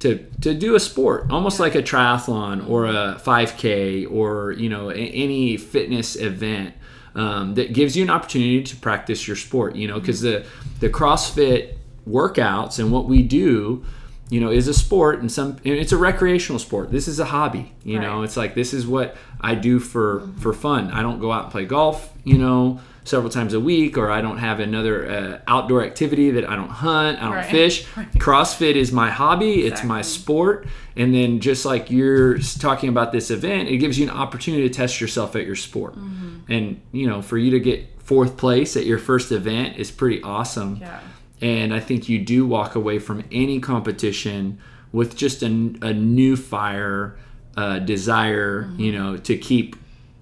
[0.00, 1.62] to to do a sport, almost yeah.
[1.62, 6.74] like a triathlon or a 5K or you know any fitness event
[7.14, 9.76] um, that gives you an opportunity to practice your sport.
[9.76, 10.44] You know, because the
[10.80, 11.74] the CrossFit
[12.08, 13.82] workouts and what we do
[14.30, 17.72] you know is a sport and some it's a recreational sport this is a hobby
[17.82, 21.30] you know it's like this is what i do for for fun i don't go
[21.32, 25.06] out and play golf you know several times a week or i don't have another
[25.10, 27.50] uh, outdoor activity that i don't hunt i don't Right.
[27.50, 28.10] fish Right.
[28.14, 33.30] crossfit is my hobby it's my sport and then just like you're talking about this
[33.30, 36.23] event it gives you an opportunity to test yourself at your sport Mm-hmm.
[36.48, 40.22] And you know for you to get fourth place at your first event is pretty
[40.22, 41.00] awesome Yeah.
[41.40, 44.58] and I think you do walk away from any competition
[44.92, 47.16] with just a, a new fire,
[47.56, 49.74] uh, desire, you know, to keep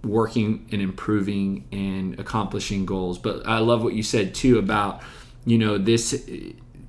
[0.02, 3.18] working and improving and accomplishing goals.
[3.18, 5.02] But I love what you said too about,
[5.44, 6.26] you know, this,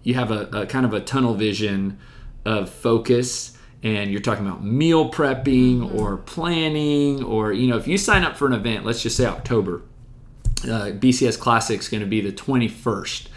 [0.03, 1.99] you have a, a kind of a tunnel vision
[2.45, 3.52] of focus
[3.83, 8.37] and you're talking about meal prepping or planning or, you know, if you sign up
[8.37, 9.81] for an event, let's just say October,
[10.63, 13.27] uh, BCS Classic's going to be the 21st.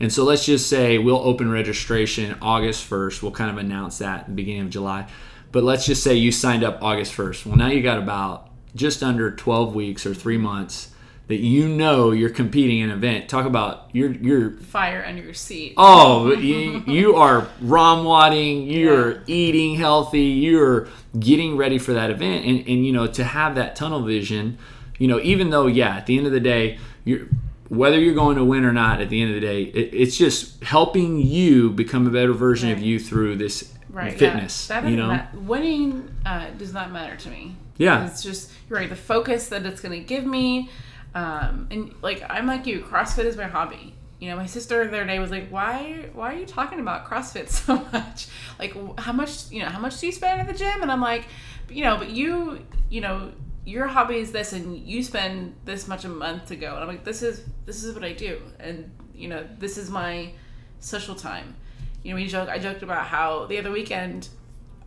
[0.00, 3.22] And so let's just say we'll open registration August 1st.
[3.22, 5.06] We'll kind of announce that at the beginning of July.
[5.52, 7.46] But let's just say you signed up August 1st.
[7.46, 10.91] Well, now you got about just under 12 weeks or three months
[11.28, 13.28] that you know you're competing in an event.
[13.28, 15.74] Talk about you're you're Fire under your seat.
[15.76, 22.44] Oh, you, you are ROMWODing, you're eating healthy, you're getting ready for that event.
[22.44, 24.58] And, and, you know, to have that tunnel vision,
[24.98, 27.26] you know, even though, yeah, at the end of the day, you're,
[27.68, 30.16] whether you're going to win or not, at the end of the day, it, it's
[30.16, 34.18] just helping you become a better version of you through this right.
[34.18, 34.68] fitness.
[34.68, 34.80] Yeah.
[34.80, 35.08] That you know?
[35.08, 37.56] ma- winning uh, does not matter to me.
[37.78, 38.06] Yeah.
[38.06, 38.88] It's just you're right.
[38.88, 40.70] The focus that it's going to give me,
[41.14, 42.80] um, and like I'm like you.
[42.80, 43.94] CrossFit is my hobby.
[44.18, 47.06] You know, my sister the other day was like, "Why, why are you talking about
[47.06, 48.28] CrossFit so much?
[48.58, 51.00] Like, how much, you know, how much do you spend at the gym?" And I'm
[51.00, 51.26] like,
[51.68, 53.32] you know, but you, you know,
[53.64, 56.74] your hobby is this, and you spend this much a month to go.
[56.74, 59.90] And I'm like, this is this is what I do, and you know, this is
[59.90, 60.32] my
[60.80, 61.56] social time.
[62.02, 62.48] You know, we joke.
[62.48, 64.28] I joked about how the other weekend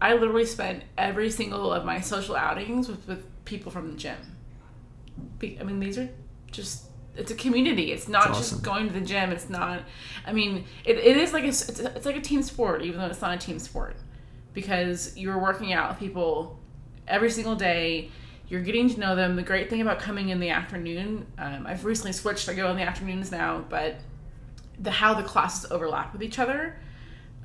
[0.01, 4.35] I literally spent every single of my social outings with, with people from the gym.
[5.39, 6.10] Be, I mean, these are
[6.51, 7.91] just it's a community.
[7.91, 8.63] It's not It's just awesome.
[8.63, 9.32] going to the gym.
[9.32, 9.84] It's not.
[10.25, 13.08] I mean, it, it is like a it's, it's like a team sport, even though
[13.08, 13.95] it's not a team sport,
[14.54, 16.60] because you're working out with people
[17.08, 18.12] every single day.
[18.47, 19.36] You're getting to know them.
[19.36, 22.47] The great thing about coming in the afternoon, um, I've recently switched.
[22.47, 23.95] I go in the afternoons now, but
[24.80, 26.75] the how the classes overlap with each other.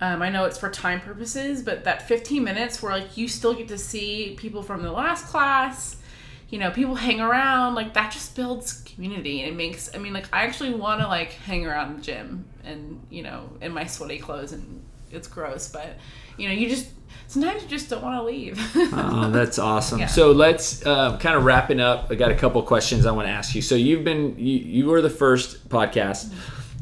[0.02, 3.54] Um, I know it's for time purposes, but that 15 minutes where like you still
[3.54, 5.96] get to see people from the last class,
[6.50, 9.94] you know, people hang around, like that just builds community and it makes.
[9.94, 13.48] I mean, like I actually want to like hang around the gym and you know
[13.60, 15.96] in my sweaty clothes and it's gross, but
[16.36, 16.88] you know you just
[17.28, 18.58] sometimes you just don't want to leave.
[18.92, 20.00] Oh, that's awesome.
[20.00, 20.06] Yeah.
[20.06, 22.08] So let's uh, kind of wrapping up.
[22.10, 23.62] I got a couple questions I want to ask you.
[23.62, 26.32] So you've been you, you were the first podcast.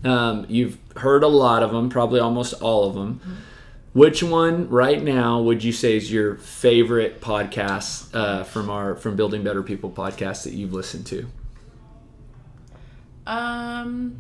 [0.04, 3.20] Um, you've heard a lot of them, probably almost all of them.
[3.94, 9.16] Which one right now would you say is your favorite podcast uh, from our from
[9.16, 11.26] Building Better People podcast that you've listened to?
[13.26, 14.16] Um,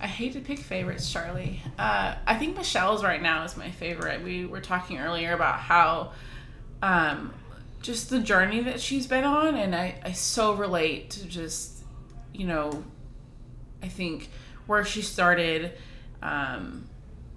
[0.00, 1.62] I hate to pick favorites, Charlie.
[1.78, 4.22] Uh, I think Michelle's right now is my favorite.
[4.22, 6.12] We were talking earlier about how,
[6.82, 7.32] um,
[7.80, 11.82] just the journey that she's been on, and I, I so relate to just,
[12.34, 12.84] you know,
[13.82, 14.28] I think
[14.66, 15.72] where she started,
[16.22, 16.89] um,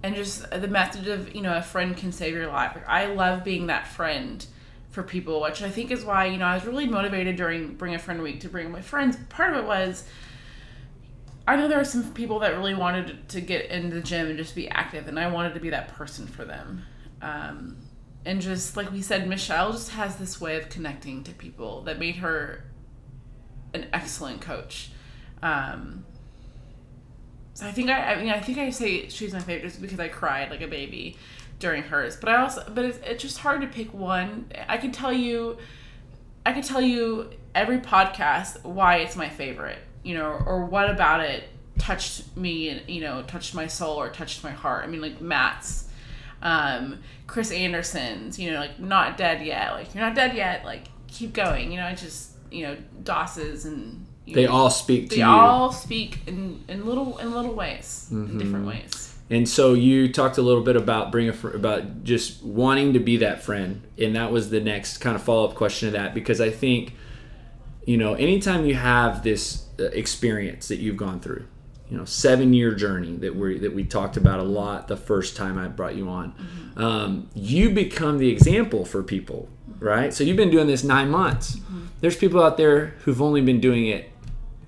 [0.04, 2.72] and just the message of you know a friend can save your life.
[2.74, 4.44] Like, I love being that friend
[4.90, 7.94] for people, which I think is why you know I was really motivated during Bring
[7.94, 9.16] a Friend Week to bring my friends.
[9.30, 10.04] Part of it was
[11.48, 14.36] I know there are some people that really wanted to get into the gym and
[14.36, 16.82] just be active, and I wanted to be that person for them.
[17.22, 17.78] Um,
[18.26, 21.98] and just like we said, Michelle just has this way of connecting to people that
[21.98, 22.64] made her
[23.72, 24.90] an excellent coach.
[25.42, 26.04] Um,
[27.54, 30.00] so I think I, I mean, I think I say she's my favorite just because
[30.00, 31.16] I cried like a baby
[31.60, 32.16] during hers.
[32.16, 34.50] But I also, but it's, it's just hard to pick one.
[34.68, 35.58] I can tell you,
[36.44, 41.20] I can tell you every podcast why it's my favorite, you know, or what about
[41.20, 41.44] it
[41.78, 44.84] touched me and you know touched my soul or touched my heart.
[44.84, 45.88] I mean, like Matt's,
[46.42, 49.74] um, Chris Anderson's, you know, like not dead yet.
[49.74, 50.64] Like you're not dead yet.
[50.64, 51.70] Like keep going.
[51.70, 55.26] You know, I just you know Doss's and you They all speak to they you.
[55.26, 59.10] all speak in, in little in little ways, in different ways.
[59.30, 62.98] And so you talked a little bit about bring a fr- about just wanting to
[63.00, 66.14] be that friend, and that was the next kind of follow up question to that
[66.14, 66.94] because I think,
[67.86, 71.46] you know, anytime you have this uh, experience that you've gone through,
[71.90, 75.36] you know, seven year journey that we that we talked about a lot the first
[75.36, 76.34] time I brought you on,
[76.76, 79.48] um, you become the example for people,
[79.80, 80.12] right?
[80.12, 81.58] So you've been doing this nine months.
[82.00, 84.10] There's people out there who've only been doing it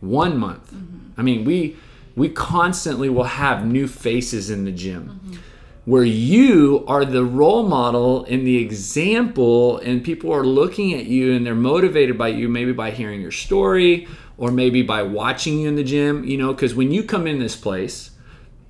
[0.00, 0.72] one month.
[0.72, 1.20] Mm-hmm.
[1.20, 1.76] I mean, we
[2.16, 5.20] we constantly will have new faces in the gym.
[5.24, 5.34] Mm-hmm.
[5.84, 11.32] Where you are the role model and the example, and people are looking at you
[11.32, 15.68] and they're motivated by you, maybe by hearing your story or maybe by watching you
[15.68, 18.10] in the gym, you know, because when you come in this place,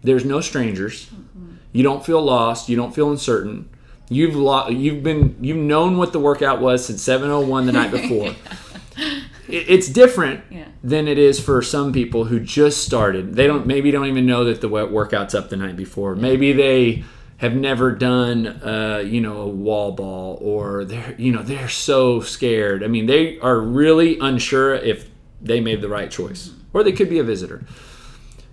[0.02, 1.06] there's no strangers.
[1.06, 1.56] Mm-hmm.
[1.72, 2.68] You don't feel lost.
[2.68, 3.68] You don't feel uncertain.
[4.08, 8.34] You've lo- you've been you've known what the workout was since 7:01 the night before.
[9.48, 10.64] It- It's different Yeah.
[10.82, 13.34] than it is for some people who just started.
[13.34, 16.14] They don't maybe don't even know that the wo- workout's up the night before.
[16.16, 17.04] Maybe they
[17.38, 22.20] have never done uh, you know a wall ball or they're you know they're so
[22.20, 22.82] scared.
[22.82, 25.06] I mean they are really unsure if
[25.42, 27.62] they made the right choice or they could be a visitor.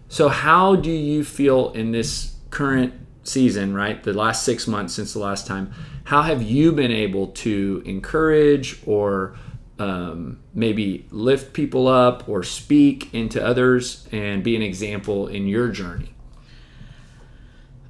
[0.10, 4.04] So, how do you feel in this current season, right?
[4.04, 5.72] The last six months since the last time,
[6.04, 9.34] how have you been able to encourage or
[9.84, 15.68] um, maybe lift people up or speak into others and be an example in your
[15.68, 16.14] journey?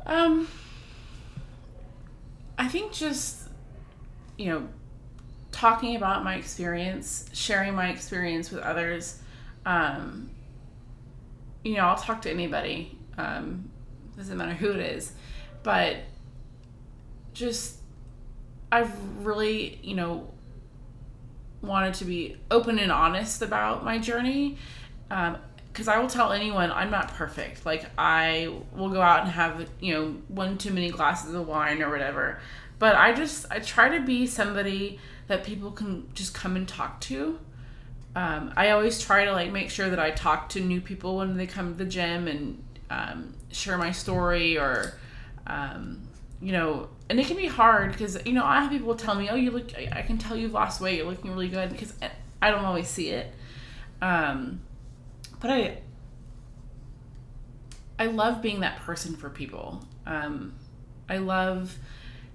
[0.05, 0.47] Um,
[2.57, 3.47] I think just,
[4.37, 4.67] you know,
[5.51, 9.19] talking about my experience, sharing my experience with others.
[9.65, 10.31] Um,
[11.63, 12.97] you know, I'll talk to anybody.
[13.17, 13.69] Um,
[14.17, 15.13] doesn't matter who it is,
[15.61, 15.97] but
[17.33, 17.79] just
[18.71, 18.91] I've
[19.23, 20.32] really, you know,
[21.63, 24.57] wanted to be open and honest about my journey.
[25.09, 25.37] Um,
[25.73, 27.65] because I will tell anyone I'm not perfect.
[27.65, 31.81] Like I will go out and have you know one too many glasses of wine
[31.81, 32.39] or whatever,
[32.77, 37.01] but I just I try to be somebody that people can just come and talk
[37.01, 37.39] to.
[38.15, 41.37] Um, I always try to like make sure that I talk to new people when
[41.37, 44.93] they come to the gym and um, share my story or
[45.47, 46.07] um,
[46.39, 49.29] you know and it can be hard because you know I have people tell me
[49.29, 51.93] oh you look I can tell you've lost weight you're looking really good because
[52.41, 53.31] I don't always see it.
[54.01, 54.61] Um,
[55.39, 55.77] but I
[57.99, 59.85] I love being that person for people.
[60.07, 60.55] Um,
[61.07, 61.77] I love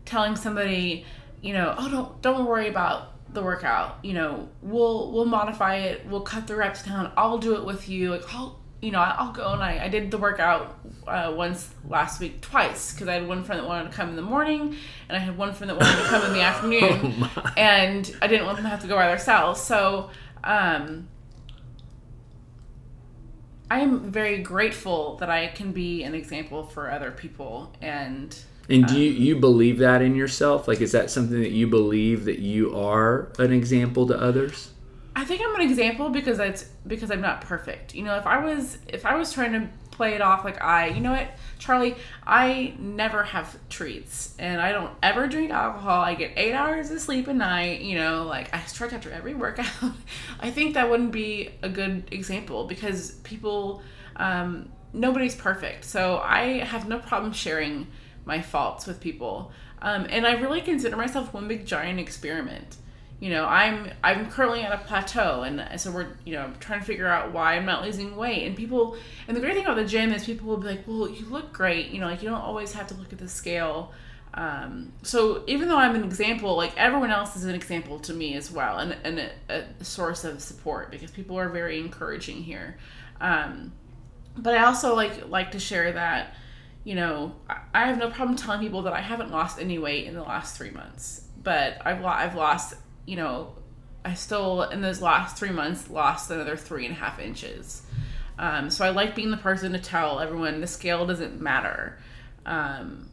[0.04, 1.04] telling somebody,
[1.42, 3.98] you know, oh don't don't worry about the workout.
[4.04, 6.06] You know, we'll we'll modify it.
[6.06, 7.10] We'll cut the reps down.
[7.16, 8.12] I'll do it with you.
[8.12, 12.20] Like I'll you know I'll go and I, I did the workout uh, once last
[12.20, 14.76] week twice because I had one friend that wanted to come in the morning
[15.08, 18.46] and I had one friend that wanted to come in the afternoon and I didn't
[18.46, 19.60] want them to have to go by themselves.
[19.60, 20.10] So.
[20.44, 21.08] Um,
[23.70, 28.34] I am very grateful that I can be an example for other people and
[28.70, 30.68] And do you, you believe that in yourself?
[30.68, 34.70] Like, is that something that you believe that you are an example to others?
[35.18, 37.92] I think I'm an example because it's because I'm not perfect.
[37.92, 40.86] You know, if I was if I was trying to play it off like I,
[40.90, 41.26] you know what,
[41.58, 46.02] Charlie, I never have treats and I don't ever drink alcohol.
[46.02, 49.34] I get 8 hours of sleep a night, you know, like I stretch after every
[49.34, 49.66] workout.
[50.40, 53.82] I think that wouldn't be a good example because people
[54.14, 55.84] um nobody's perfect.
[55.84, 57.88] So I have no problem sharing
[58.24, 59.50] my faults with people.
[59.82, 62.76] Um, and I really consider myself one big giant experiment
[63.20, 66.86] you know i'm i'm currently at a plateau and so we're you know trying to
[66.86, 68.46] figure out why i'm not losing weight.
[68.46, 68.96] And people
[69.26, 71.52] and the great thing about the gym is people will be like well you look
[71.52, 71.88] great.
[71.90, 73.92] You know like you don't always have to look at the scale.
[74.34, 78.34] Um, so even though i'm an example like everyone else is an example to me
[78.36, 82.76] as well and, and a, a source of support because people are very encouraging here.
[83.20, 83.72] Um,
[84.36, 86.34] but i also like like to share that
[86.84, 87.34] you know
[87.74, 90.56] I- have no problem telling people that i haven't lost any weight in the last
[90.56, 92.74] three months but i've, lo- I've lost
[93.08, 93.54] you know,
[94.04, 97.82] I still in those last three months lost another three and a half inches.
[98.38, 101.98] Um, so I like being the person to tell everyone the scale doesn't matter.
[102.44, 103.08] Um,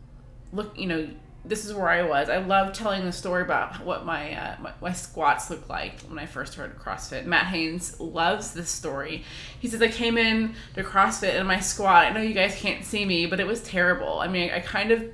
[0.51, 1.07] look, you know,
[1.45, 2.27] this is where I was.
[2.27, 6.19] I love telling the story about what my, uh, my my squats looked like when
[6.19, 7.25] I first started CrossFit.
[7.25, 9.23] Matt Haynes loves this story.
[9.59, 12.07] He says I came in to CrossFit and my squat.
[12.07, 14.19] I know you guys can't see me, but it was terrible.
[14.19, 15.05] I mean, I, I kind of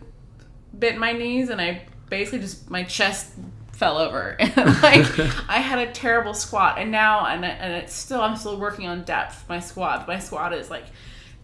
[0.78, 3.34] bit my knees and I basically just my chest
[3.82, 4.38] fell over.
[4.82, 5.20] Like
[5.50, 9.04] I had a terrible squat and now and and it's still I'm still working on
[9.04, 10.08] depth my squat.
[10.08, 10.86] My squat is like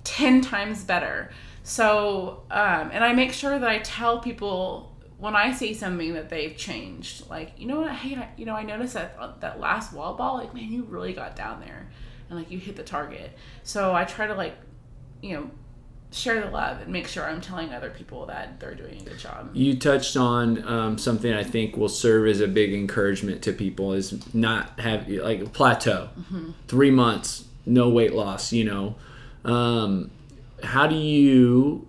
[0.04, 1.32] 10 times better.
[1.64, 6.30] So um and I make sure that I tell people when I see something that
[6.30, 7.28] they've changed.
[7.28, 7.92] Like you know what?
[7.92, 11.14] Hey I, you know I noticed that that last wall ball like man you really
[11.14, 11.90] got down there
[12.30, 13.36] and like you hit the target.
[13.64, 14.56] So I try to like
[15.22, 15.50] you know
[16.12, 19.20] share the love and make sure I'm telling other people that they're doing a good
[19.20, 19.49] job.
[19.53, 23.93] You touched on um, something I think will serve as a big encouragement to people
[23.93, 26.10] is not have like a plateau,
[26.68, 28.53] three months, no weight loss.
[28.53, 28.95] You know,
[29.43, 30.12] um,
[30.64, 31.88] how do you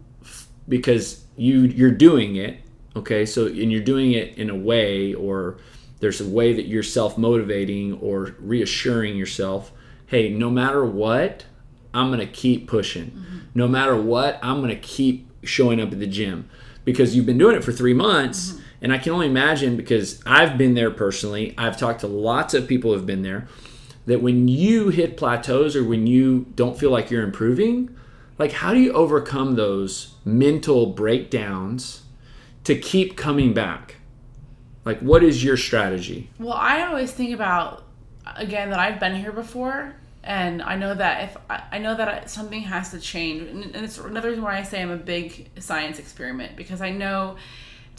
[0.69, 2.61] because you you're doing it
[2.97, 5.57] okay so and you're doing it in a way or
[6.01, 9.73] there's a way that you're self motivating or reassuring yourself
[10.07, 11.45] hey no matter what
[11.95, 13.11] I'm going to keep pushing.
[13.11, 13.38] Mm-hmm.
[13.59, 16.49] No matter what, I'm going to keep showing up at the gym
[16.85, 18.53] because you've been doing it for three months.
[18.53, 18.63] Mm-hmm.
[18.83, 22.69] And I can only imagine because I've been there personally, I've talked to lots of
[22.69, 23.49] people who've been there,
[24.07, 27.91] that when you hit plateaus or when you don't feel like you're improving,
[28.39, 32.03] like how do you overcome those mental breakdowns
[32.63, 33.97] to keep coming back?
[34.85, 36.31] Like, what is your strategy?
[36.39, 37.83] Well, I always think about,
[38.37, 42.63] again, that I've been here before and I know that if I know that something
[42.63, 46.57] has to change, and it's another reason why I say I'm a big science experiment
[46.57, 47.37] because I know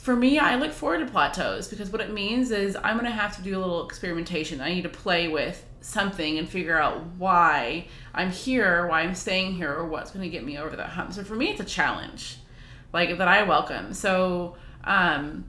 [0.01, 3.11] for me, I look forward to plateaus because what it means is I'm going to
[3.11, 4.61] have to do a little experimentation.
[4.61, 9.53] I need to play with something and figure out why I'm here, why I'm staying
[9.55, 11.13] here, or what's going to get me over that hump.
[11.13, 12.37] So for me, it's a challenge,
[12.93, 13.93] like that I welcome.
[13.93, 15.45] So um,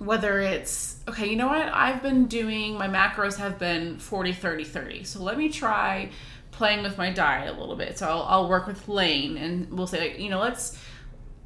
[0.00, 1.68] whether it's okay you know what?
[1.68, 6.10] I've been doing my macros have been 40 30 30 so let me try
[6.50, 7.98] playing with my diet a little bit.
[7.98, 10.78] So i'll, I'll work with lane and we'll say like, you know let's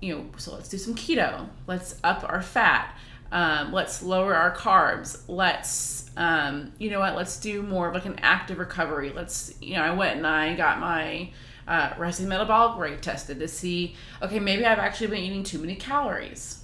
[0.00, 1.48] you know so let's do some keto.
[1.66, 2.96] Let's up our fat.
[3.32, 5.22] Um, let's lower our carbs.
[5.26, 7.16] Let's um, you know what?
[7.16, 9.10] Let's do more of like an active recovery.
[9.10, 11.30] Let's you know i went and i got my
[11.66, 15.74] uh, resting metabolic rate tested to see okay maybe i've actually been eating too many
[15.74, 16.62] calories.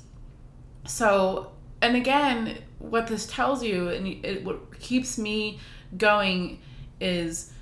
[0.86, 1.52] So
[1.82, 5.58] and again, what this tells you and it, what keeps me
[5.96, 6.60] going
[7.00, 7.52] is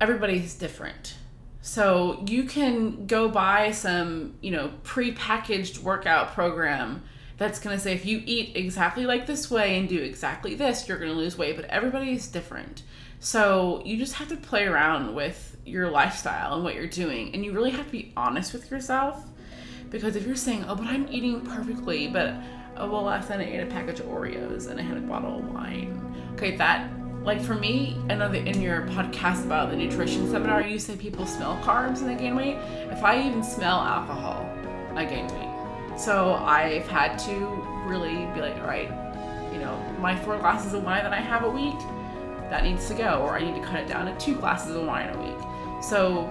[0.00, 1.16] everybody's different.
[1.60, 7.02] So you can go buy some, you know, pre-packaged workout program
[7.38, 10.88] that's going to say if you eat exactly like this way and do exactly this,
[10.88, 12.82] you're going to lose weight, but everybody is different.
[13.20, 17.44] So you just have to play around with your lifestyle and what you're doing and
[17.44, 19.24] you really have to be honest with yourself
[19.90, 22.34] because if you're saying, "Oh, but I'm eating perfectly, but
[22.76, 25.38] oh well last night I ate a package of Oreos and I had a bottle
[25.38, 25.98] of wine.
[26.34, 26.90] Okay, that
[27.24, 30.96] like for me, I know that in your podcast about the nutrition seminar, you say
[30.96, 32.56] people smell carbs and they gain weight.
[32.90, 34.48] If I even smell alcohol,
[34.94, 35.98] I gain weight.
[35.98, 37.32] So I've had to
[37.86, 38.90] really be like, all right,
[39.52, 41.78] you know, my four glasses of wine that I have a week,
[42.50, 44.84] that needs to go, or I need to cut it down to two glasses of
[44.84, 45.82] wine a week.
[45.82, 46.24] So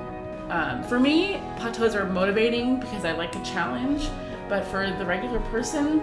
[0.50, 4.10] um, for me, plateaus are motivating because I like a challenge,
[4.50, 6.02] but for the regular person,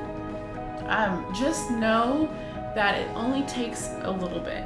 [0.89, 2.29] um, just know
[2.75, 4.65] that it only takes a little bit.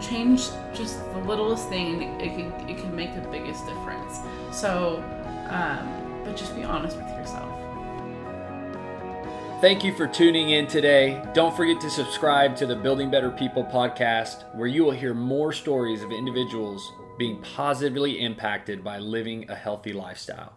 [0.00, 4.20] Change just the littlest thing, it can it can make the biggest difference.
[4.50, 5.02] So,
[5.48, 7.48] um, but just be honest with yourself.
[9.60, 11.22] Thank you for tuning in today.
[11.34, 15.52] Don't forget to subscribe to the Building Better People podcast, where you will hear more
[15.52, 20.54] stories of individuals being positively impacted by living a healthy lifestyle.